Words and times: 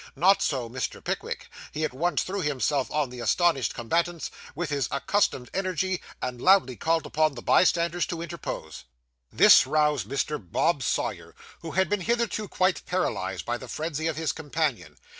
Not 0.15 0.41
so, 0.41 0.67
Mr. 0.67 0.99
Pickwick. 1.03 1.47
He 1.71 1.83
at 1.85 1.93
once 1.93 2.23
threw 2.23 2.41
himself 2.41 2.89
on 2.89 3.11
the 3.11 3.19
astonished 3.19 3.75
combatants, 3.75 4.31
with 4.55 4.71
his 4.71 4.87
accustomed 4.89 5.51
energy, 5.53 6.01
and 6.23 6.41
loudly 6.41 6.75
called 6.75 7.05
upon 7.05 7.35
the 7.35 7.41
bystanders 7.43 8.07
to 8.07 8.23
interpose. 8.23 8.85
This 9.31 9.67
roused 9.67 10.09
Mr. 10.09 10.43
Bob 10.43 10.81
Sawyer, 10.81 11.35
who 11.59 11.73
had 11.73 11.87
been 11.87 12.01
hitherto 12.01 12.47
quite 12.47 12.83
paralysed 12.87 13.45
by 13.45 13.57
the 13.59 13.67
frenzy 13.67 14.07
of 14.07 14.17
his 14.17 14.31
companion. 14.31 14.97